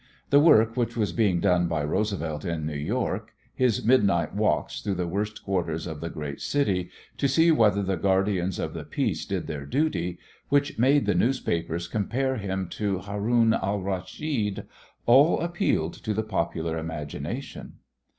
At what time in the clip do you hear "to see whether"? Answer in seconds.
7.17-7.83